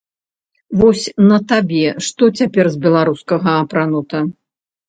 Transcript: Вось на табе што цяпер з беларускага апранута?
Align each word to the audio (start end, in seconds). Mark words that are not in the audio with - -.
Вось 0.79 1.03
на 1.31 1.37
табе 1.51 1.83
што 2.07 2.23
цяпер 2.39 2.65
з 2.77 2.81
беларускага 2.87 3.49
апранута? 3.63 4.25